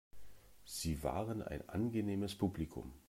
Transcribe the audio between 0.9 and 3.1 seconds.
waren ein angenehmes Publikum.